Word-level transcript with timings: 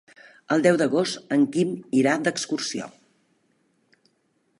El 0.53 0.63
deu 0.67 0.77
d'agost 0.81 1.35
en 1.35 1.43
Quim 1.57 1.75
irà 1.99 2.15
d'excursió. 2.29 2.87